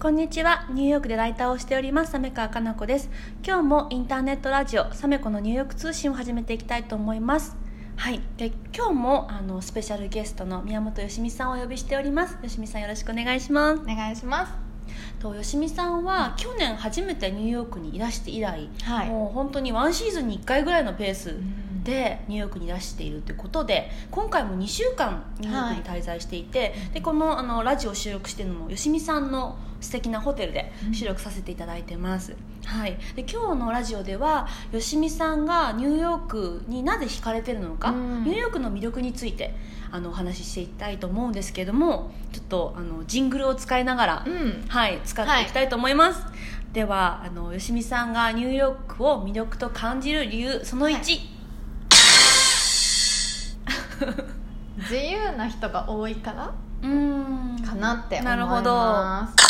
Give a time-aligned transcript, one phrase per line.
[0.00, 0.64] こんにちは。
[0.70, 3.10] ニューヨークでライターをしております、サメカかな子です。
[3.44, 7.56] 今日もインターネットラジオ、サメコのニューヨーク通信を始めていきたいと思います。
[7.96, 8.20] はい。
[8.36, 12.38] で、今日も、あの、スペシャルゲストの宮本よしみさんをお呼びしております。
[12.40, 13.82] よしみさんよろしくお願いします。
[13.82, 14.52] お願いします
[15.18, 21.34] と、よしみさんは、去年初めてニューヨークにいらして以来、はいもう本当にワンシーズンに1回ぐらいのペース
[21.82, 38.24] でニューヨークにいらしているということで今回も2週間ニューヨークに滞在していて、でこのあのラジオを収録しているのもよしみさんの素敵なホテルで収録させていただいてます、はい、で今日のラジオではよしみさんがニューヨークになぜ惹かれてるのか、うん。
[38.24, 39.54] ニューヨークの魅力について
[39.90, 44.64] あのお話ししていきたいと思うんですけれどもちょっとあのジングルを使いながら、うん。
[44.68, 46.22] はい、使っていきたいと思います、
[46.72, 51.20] ではあのよしみさんがニューヨークを魅力と感じる理由その1、はい。
[54.90, 56.52] 自由な人が多いから？
[56.82, 57.48] うーん。
[57.68, 59.47] かなって思いなるほます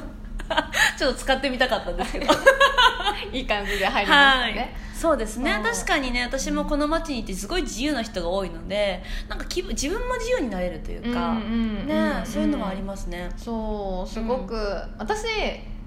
[0.98, 2.26] ちょっと使ってみたかったんですけど。
[3.32, 4.54] いい感じで入りましたはい。
[4.54, 5.60] ねそうですね。
[5.62, 11.42] 確かにね私もこの街にいてすごい自由な人が多いのでなんか気分自分も自由になれるというか、うんうん
[11.82, 13.30] うんねうんそういうのはありますね。
[13.36, 14.56] そうすごく、
[14.98, 15.24] 私、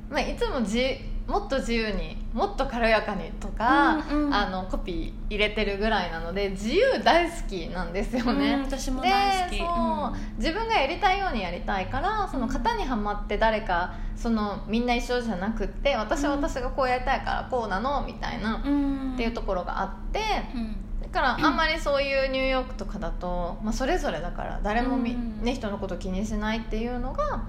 [0.10, 0.98] まあ、いつもじ
[1.32, 4.34] もっと自由にもっと軽やかにとか、うんうん。
[4.34, 9.58] あのコピー入れてるぐらいなので自由大好きなんですよね、うん私もで大好き。
[9.58, 10.38] そう、うん。
[10.38, 19.14] 自分がやりたいようにやりたいからその型にはまって誰かそのみんな一緒じゃなくって私は私がこうやりたいからこうなのみたいな、うん。
[19.14, 20.20] っていうところがあって
[20.54, 20.76] うん。
[21.02, 25.42] だからあんまりそういうニューヨークとかだと、まあ、それぞれだから誰もみ、うん。
[25.42, 27.44] ね、人のこと気にしないっていうのが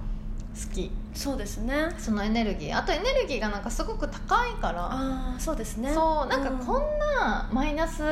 [0.54, 0.90] 好き。
[1.14, 1.74] そうですね。
[1.98, 2.76] そのエネルギー。
[2.76, 4.84] あとエネルギーがなんかすごく高いから。
[4.84, 5.92] ああそうですね。
[5.92, 6.58] そうなんかうん。
[6.58, 8.02] こんなマイナス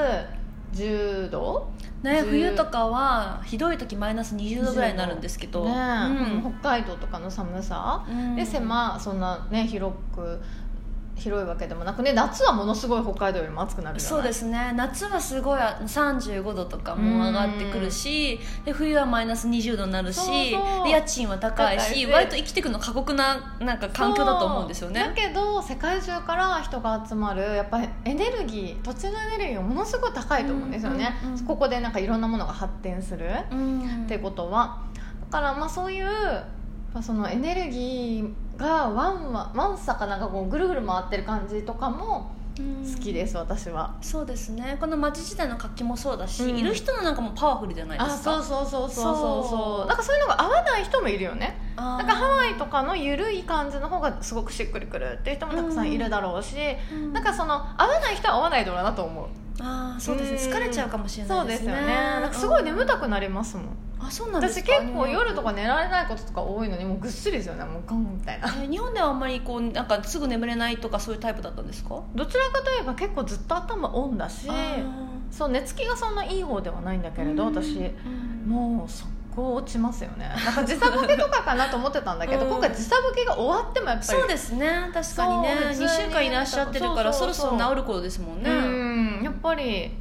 [0.72, 1.68] 10度？
[2.02, 6.54] ね10冬とかはひどい時マイナス20度ぐらいになるんですけど、ねうん。
[6.60, 8.36] 北海道とかの寒さ、うん。
[8.36, 10.40] で狭そんなね広く
[11.20, 14.72] 広いわけでもなくね夏はものすごい北海道よりも暑くなるそうですね。
[14.74, 25.00] 夏はすごい35度とかも上がってくるしで冬はマイナス20度になるし家賃は高いし割と生きていくの過酷ななんか環境だと思うんですよね。
[25.00, 31.44] だけど世界中から人が集まるやっぱりエネルギー土地のエネルギーがものすごい高いと思うんですよね、うんうんうん。
[31.44, 34.04] ここでなんかいろんなものが発展する、うん。
[34.04, 34.82] ってことは。
[35.20, 36.08] だからまあそういう
[37.02, 43.94] そのエネルギーがワンワンワンサかなんかこうぐるぐる回ってる感じとかも好きです、私は。
[44.02, 44.76] そうですね。
[44.78, 46.58] この街自体の活気もそうだし、うん。
[46.58, 48.42] いる人のなんかもパワフルじゃないであすか。
[48.42, 49.86] そうそうそうそうそうそうそう。
[49.88, 51.58] なんかそういうのが合わない人もいるよね。
[51.76, 51.98] あー。
[51.98, 56.56] なんかハワイとかの緩い感じの方がすごくしっくりくるっていう人もたくさんいるだろうし、
[56.92, 57.12] うん。
[57.14, 59.26] なんかその合わない人は合わないだろうなと思う。
[59.62, 60.46] あーそうです。
[60.48, 61.58] ねうん疲れちゃうかもしれなそいうでね。
[61.58, 61.94] ですすよね。
[61.94, 63.66] なんかすごい眠たくなりますもん
[64.02, 67.64] あそうなんです私か結構夜とか寝られないこととか多いのにもうぐっすりですよね。
[67.64, 68.48] もうガンみたいな。
[68.48, 72.02] えー日本ではあんまりこうなんかすぐ眠れないとかそういうタイプだったんですか？
[72.14, 74.48] どちらかといえば結構ずっと頭オンだし
[75.30, 77.76] そう寝つきがそんないい方ではないんだけれどうん私。
[77.78, 78.48] うん。
[78.50, 80.28] もう速攻落ちますよね。
[80.44, 82.50] なんか時差ボケとかかなと思ってたんだけど、うん。
[82.52, 84.68] 今回時差ボケが終わってもやっぱりそうですね。
[84.92, 85.56] 確かにね。
[85.60, 87.58] そう普通に2週間いらっしゃってるからそろそうそうそう。
[87.58, 88.50] そろ治る頃ですもんね。
[88.50, 89.22] うん。
[89.22, 89.92] やっぱり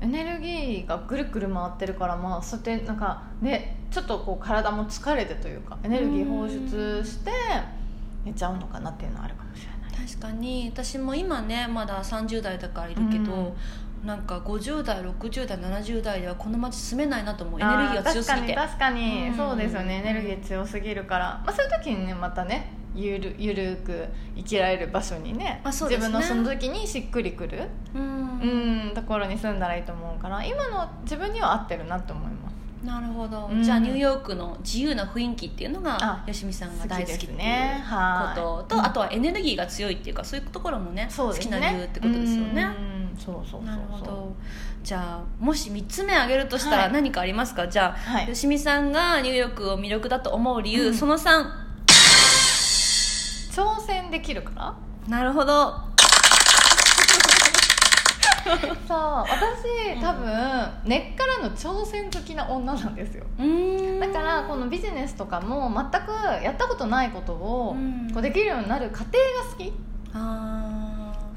[0.00, 7.30] エネルギーがぐるぐる回ってるからまあそうやってなんかねちょっとこう体も疲れてというかエネルギー放出して
[8.24, 10.06] 寝ちゃうのかなっていうのはあるかもしれない。
[10.06, 10.70] 確かに。
[10.72, 13.56] 私も今ねまだ30代だからいるけど、
[14.04, 17.60] なんか50代60代70代ではこの街住めないなと思う。
[17.60, 18.54] エネルギーが強すぎて。
[18.54, 19.36] 確かに確かに、うん。
[19.36, 19.94] そうですよね。
[19.96, 24.06] エネルギー強すぎるから、まあ、そういう時にねまたねゆるゆるく
[24.36, 25.62] 生きられる場所にねね。
[25.64, 32.54] 自分のその時にしっくりくる、うんうん、ところに住んだらいいと思うから今の自分には合ってるなと思います。
[32.84, 33.62] なるほど、うん。
[33.62, 37.34] じゃあニューヨークの自由な雰囲気っていうのがあよしみさんが大好きっていこ
[38.34, 38.84] とと、うん。
[38.84, 41.08] あとはエネルギーが強いっていうかそういうところもねね。
[41.16, 42.62] 好きな理由ってことですよね。
[42.62, 43.62] うんそうそう
[43.98, 44.32] そう
[44.84, 46.92] じゃあもし3つ目挙げるとしたらはい。
[46.92, 48.28] 何かありますか、じゃあ、はい。
[48.28, 50.94] よしみさんがニューヨークを魅力だと思う理由、うん。
[50.94, 51.44] その3
[53.50, 54.74] 挑戦できるから？
[55.08, 55.87] なるほど
[58.86, 63.24] そう私多分根っからの挑戦的な女なんですよ。
[64.00, 68.10] だからこのビジネスとかも全くやったことないことをうん。
[68.12, 69.72] こうできるようになる過程が好き。
[70.14, 70.87] あー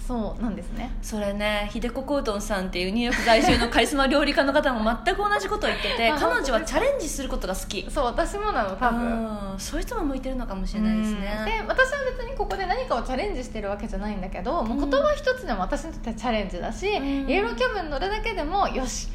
[0.08, 0.92] そうなんですね。
[1.02, 7.90] それね秀子コートンさんっていうニューヨーク在住のカリスマ料理家の方も全く同じことを言っててあ彼女はチャレンジすることが好き。
[7.90, 9.54] そう私もなの多分。
[9.54, 11.22] うんそういう人も向いてるのかもしれないですうん。
[11.22, 17.30] でね私は別にここで何かをチャレンジしてるわけじゃないんだけど、もう言葉一つでも私にとってはチャレンジだし、ん。
[17.30, 19.08] イエローキャブに乗るだけでもよし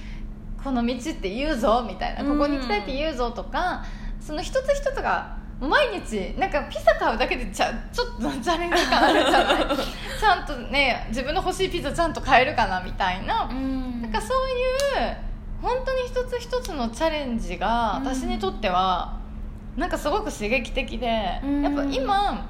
[0.63, 3.85] この道って言うぞみたいなうんここに行きたいって言うぞとか
[4.21, 9.77] その一つ一つが毎日なんかピザ買うだけでちゃちょっとチャレンジ感あるじゃない？
[10.21, 14.03] ちゃんとね自分の欲しいピザちゃんと買えるかなみたいな、うん。
[14.03, 14.49] なんかそう
[15.01, 15.17] いう
[15.63, 18.05] 本当に一つ一つのチャレンジがうん。
[18.07, 19.17] 私にとっては
[19.77, 21.63] なんかすごく刺激的で、うん。
[21.63, 22.47] やっぱ今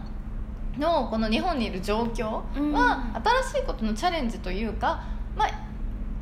[0.79, 2.73] のこの日本にいる状況うん。
[2.73, 3.05] は
[3.45, 5.01] 新しいことのチャレンジというか、
[5.37, 5.49] まあ、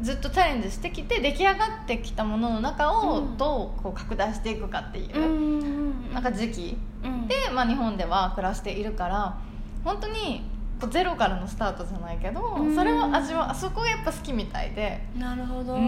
[0.03, 3.37] ずっとチャレンジしてきて出来上がってきたものの中をうん。
[3.39, 5.21] どうこう拡大していくかっていう、う
[5.51, 5.94] ん
[6.25, 7.29] なんか時期うん。
[7.29, 9.37] で、まあ、日本では暮らしているから
[9.85, 10.43] 本当に
[10.85, 12.75] こうゼロからのスタートじゃないけど、うん。
[12.75, 15.01] それを味わあそこがやっぱ好きみたいで。
[15.19, 15.75] なるほど。
[15.75, 15.85] うん。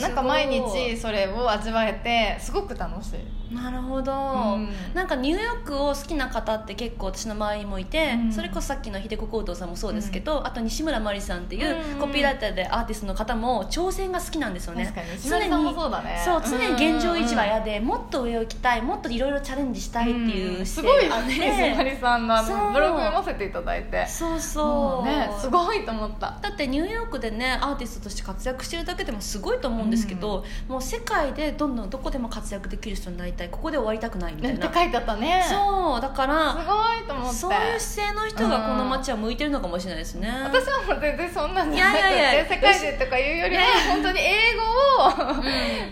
[0.00, 3.54] なんか毎日それを味わえてすごく楽しい。
[3.54, 4.16] なるほど、う
[4.58, 4.68] ん。
[4.94, 8.32] なんかニューヨークを好きな方って結構私の周りにもいて、うん。
[8.32, 12.00] それこそさっきの秀子光堂さんもそうですけど、あと西村真理さんっていううん。
[12.00, 14.84] コピーライターでアーティストの方も挑戦が好きなんですよね。
[14.84, 15.08] 確かに。
[15.20, 16.22] 常にそうだね。
[16.24, 26.38] そう常に現状維持はや嫌で、もっと上を行きたいもっといろいろチャレンジしたいっていうす姿勢がごいよねね島りさんのブログ読ませていただいてそうそう、ねすごいと思った。
[26.40, 35.42] だってニューヨークでねアーティストとして活躍してるだけでもすごいと思うんですけど、もう世界でどんどんどこでも活躍できる人になりたいここで終わりたくないみたいな、ねって書いてあったね。
[35.44, 37.34] すそうだからごいと思って。
[37.34, 45.44] そういう姿勢の人がこの街は向いてるのかもしれないですね、私はもう全然そんなんじゃなくていやいやいや世界でとかいうよりは本当に英語を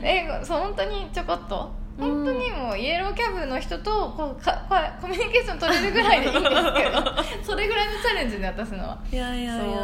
[0.03, 1.73] 英語そう本当にちょこっと。
[1.99, 2.25] うん。
[2.25, 7.12] 本当にもうイエローキャブの人とこうかかコミュニケーション取れるぐらいでいいんですけど
[7.53, 8.99] それぐらいのチャレンジで私のは。
[9.13, 9.77] いやいやいやいや。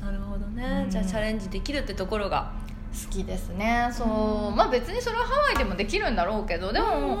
[0.00, 0.90] なるほどね、うん。
[0.90, 2.50] じゃあチャレンジできるってところが
[2.92, 3.88] 好きですね。
[3.92, 4.08] そう、
[4.50, 4.56] うん。
[4.56, 7.16] まあ別にそれはハワイでもできるんだろうけどでも、うん。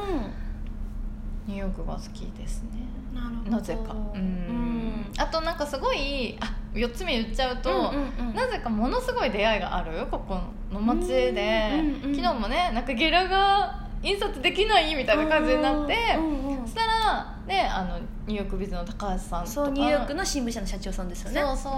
[1.46, 2.70] ニューヨークが好きですね。
[3.14, 3.50] なるほど。
[3.52, 3.92] なぜか。
[3.92, 4.20] うん。
[4.20, 5.12] うん。
[5.16, 8.34] あとなんかすごいあ4つ目言っちゃうと、うんうんうん。
[8.34, 10.04] なぜかものすごい出会いがある？
[10.10, 10.40] ここ
[10.72, 15.94] の街で、うんうんうん昨日もねなんかゲラが印刷できないみたいな感じになって、
[16.64, 19.46] そしたらねあのニューヨークビズの高橋さんとか。
[19.46, 21.40] そうニューヨークの新聞社の社長さんですよね。
[21.40, 21.70] そうそ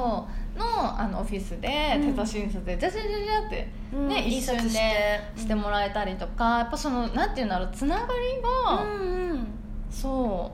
[0.56, 0.58] う。
[0.58, 2.12] のあのオフィスでうん。
[2.12, 4.08] 手差し印刷でジャジャジャジャって、うん。
[4.08, 5.20] ね一瞬でして。
[5.36, 9.46] してもらえたりとかやっぱそのなんていうんだろうつながりが、うんうん
[9.90, 10.52] そ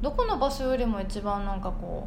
[0.00, 0.04] う。
[0.04, 2.06] どこの場所よりも一番なんかこ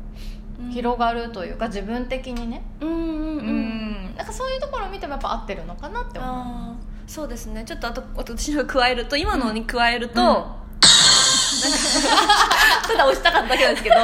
[0.60, 0.72] う、うん。
[0.72, 2.64] 広がるというか自分的にね。
[2.80, 4.12] うんうんううん。
[4.14, 6.76] んなんかそういうところを見てもやっぱ合ってるのかなって思う。
[7.08, 7.64] そうですね。
[7.66, 10.61] ちょっとあと私の加えると今のに加えると、
[12.88, 13.96] ただ押したかっただけなんですけど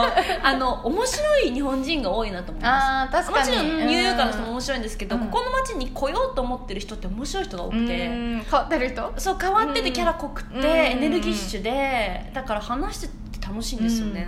[0.43, 3.45] あの面白い日本人が多いなと思いまあー確かに。
[3.45, 5.21] すもちろんニューヨーカーの人も面白いんですけど、うん。
[5.27, 9.13] ここの街に来ようと思ってる人って面白い人が多くて、うん変わってる人？
[9.17, 10.65] そう変わっててキャラ濃くて、うん。
[10.65, 13.07] エネルギッシュでだから話して
[13.39, 14.27] て楽しいんですよね、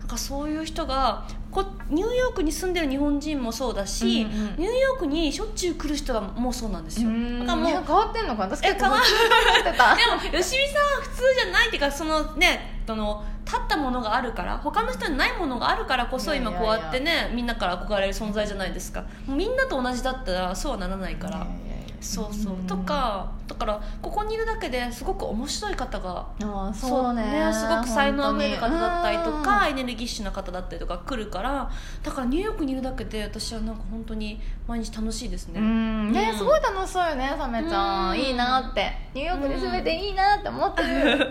[0.00, 1.24] なんかそういう人が
[1.56, 7.08] こニューヨークに住んでる日本人もそうだし、うんうんニューヨークにしょっちゅう来る人がもうそうなんですよ、
[7.40, 9.96] だからもう変わってんのか私え変わ結構普通に思ってた。
[9.96, 10.58] でも吉見さんは
[11.02, 19.04] 普通じゃないっていうかそのねその立ったものがあるから他の人にないものがあるからこそ今こうやってねみんなから憧れる存在じゃないですか。
[19.26, 21.65] みんなと同じだったらそうはならないから、いやいやいや
[22.00, 26.26] そうそう、んとかだからここにいるだけですごく面白い方が
[26.74, 27.50] そうね。
[27.52, 31.70] すごく才能あふれる方だったりと本かエネルギッシュな方だったりとか来るから
[32.02, 36.38] だからニューヨークにいるだけで私はなんか本当に毎日楽しいですね、ねうん。
[36.38, 38.18] すごい楽しそうよねサメちゃうん。
[38.18, 38.92] んいいなって。
[39.14, 41.30] ニューヨークに住めていいなって思ってる。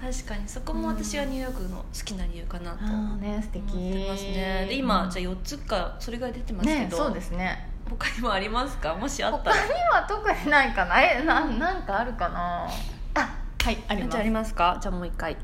[0.00, 3.76] 確かにそこも私はニューヨークの好きな理由かなとああね素敵。
[3.76, 4.66] 思ってますね。
[4.68, 8.94] で今じゃあ4つかそれぐらい出てますけど、ねそうですね他にもありますか？
[8.94, 12.68] もしあった他らには特にないかなえななんかあるかな？
[13.14, 14.10] あはいあります。
[14.10, 14.78] じゃあありますか？
[14.80, 15.36] じゃあもう一回。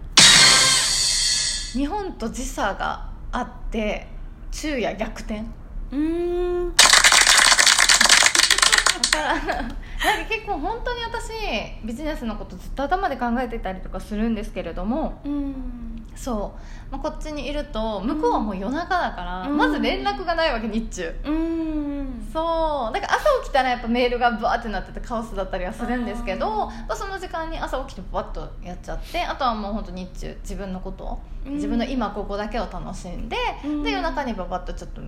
[1.72, 4.06] 日本と時差があって
[4.52, 5.40] 昼夜逆転。
[5.40, 6.74] うーん。
[9.10, 9.68] だからな
[10.20, 11.32] んか結構本当に私
[11.84, 15.54] ビジネスのことずっと頭で考えてたりとかするんですけれどもうん。
[16.16, 16.54] そ
[16.90, 19.56] う、まあ、こっちにいると向こうはもう夜中だから、うん。
[19.56, 21.14] まず連絡がないわけ日中。
[21.24, 22.28] うん。
[22.32, 22.94] そう。
[22.94, 33.82] だから朝起きたらやっぱメールがバーってなっててカオスだったりはするんですけどまあ、その時間に朝起きてバッとやっちゃってあとはもう本当日中自分のこと自分の今ここだけを楽しんで、うん。
[33.82, 35.00] で夜中にババッとちょっと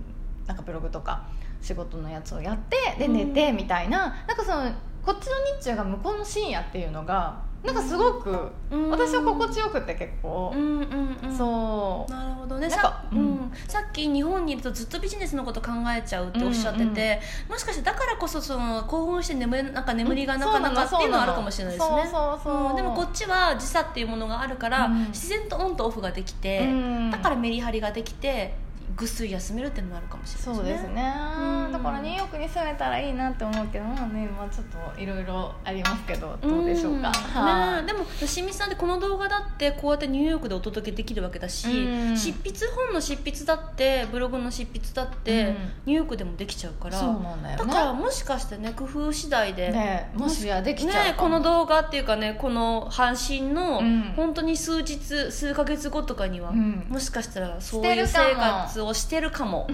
[0.45, 1.23] なんかブログとか
[1.61, 3.13] 仕事のやつをやってでうん。
[3.13, 4.71] 寝てみたいな,、なんかその
[5.05, 8.89] こっちの日中が向こうの深夜っていうのがなんかすごく、うん。
[8.91, 10.53] 私は心地よくて結構。
[10.55, 11.37] う、んうんうん。
[11.37, 12.11] そう。
[12.11, 12.69] なるほどね。
[12.69, 13.19] さ,、うん。
[13.19, 13.51] うん。
[13.67, 17.51] さっき日本にいるとずっとビジネスのこと考えちゃうっておっしゃってて、うんうん。
[17.51, 22.03] もしかしてだからこそその興奮して眠れなんか眠りがなかなかっていうのはあるかもしれないですね。
[22.03, 22.75] そうそうそう、うん。
[22.75, 25.07] でもこっちは時差っていうものがあるから、うん。
[25.07, 27.11] 自然とオンとオフができて、うん。
[27.11, 28.55] だからメリハリができて
[28.97, 31.71] ぐっすり休めるっていうのもあるかもしれないそうですね、うん。
[31.71, 42.17] だからニューヨークに住めたらいいなって思うけどまあね、まあ、ちょっといろいろありますけどどうでしょうか、ねでも吉見さんってこの動画だってこうやってニューヨークでお届けできるわけだし、うん。
[42.17, 45.55] 執筆本の執筆だってブログの執筆だって、うん。
[45.85, 47.73] ニューヨークでもできちゃうからそうなんだよね。
[47.73, 54.13] だからもしかしてね工夫次第で、ねもしやできちゃうね、この動画っていうかねこの配信の、うん。
[54.15, 54.97] 本当に数日
[55.31, 56.85] 数ヶ月後とかには、うん。
[56.89, 59.67] もしかしたらそういう生活をしてるかも。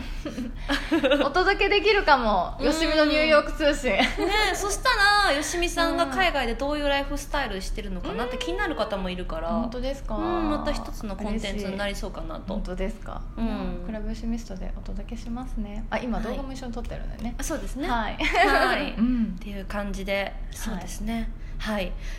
[1.25, 2.58] お届けできるかも。
[2.60, 2.72] うん。
[2.72, 3.91] 吉見のニューヨーク通信。
[3.91, 4.08] ね
[4.53, 4.89] そした
[5.29, 12.53] らよしみさんが海外でどういうライフスタイルしてるのかなって気になる方もいるから、本当ですか、うん、また一つのコンテンツになりりそうかなと。
[12.53, 13.84] 本当ですか、うん。
[13.86, 15.86] クラブ吉ミストでお届けしますね。
[15.89, 16.27] あ今はい。
[16.27, 17.36] 動画も一緒に撮ってるんだよね。
[17.38, 17.88] あそうですね。
[17.88, 18.15] はい。
[18.15, 18.93] はい。
[18.98, 19.36] うん。
[19.38, 21.13] っていう感じでそうですね。
[21.13, 21.27] はい、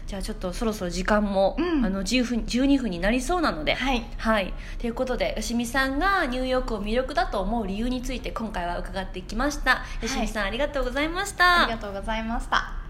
[0.07, 1.85] じゃあちょっとそろそろ時間も、うん。
[1.85, 3.75] あの10分12分になりそうなので。
[3.75, 4.05] はい。
[4.17, 9.85] はい、ということでよしみさんがニューヨークを魅力だと思う理由について今回は伺ってきました。
[10.01, 11.65] よしみさん、ありがとうございました。
[11.65, 12.84] ありがとうございました